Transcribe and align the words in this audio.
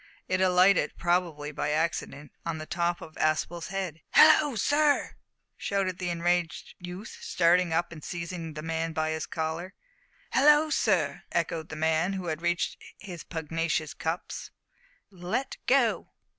It 0.27 0.41
alighted, 0.41 0.97
probably 0.97 1.51
by 1.51 1.69
accident, 1.69 2.31
on 2.43 2.57
the 2.57 2.65
top 2.65 3.01
of 3.01 3.13
Aspel's 3.19 3.67
head. 3.67 4.01
"Hallo, 4.13 4.55
sir!" 4.55 5.15
shouted 5.57 5.99
the 5.99 6.09
enraged 6.09 6.73
youth, 6.79 7.19
starting 7.21 7.71
up 7.71 7.91
and 7.91 8.03
seizing 8.03 8.55
the 8.55 8.63
man 8.63 8.93
by 8.93 9.11
his 9.11 9.27
collar. 9.27 9.75
"Hallo, 10.31 10.71
sir!" 10.71 11.21
echoed 11.31 11.69
the 11.69 11.75
man, 11.75 12.13
who 12.13 12.25
had 12.25 12.41
reached 12.41 12.81
his 12.97 13.23
pugnacious 13.23 13.93
cups, 13.93 14.49
"let 15.11 15.57
go." 15.67 16.09